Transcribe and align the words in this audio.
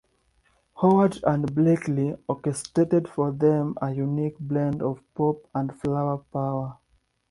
Howard 0.81 1.19
and 1.25 1.45
Blaikley 1.53 2.17
orchestrated 2.27 3.07
for 3.07 3.31
them 3.31 3.75
a 3.83 3.91
unique 3.93 4.39
blend 4.39 4.81
of 4.81 4.99
pop 5.13 5.45
and 5.53 5.79
flower 5.79 6.17
power. 6.33 6.79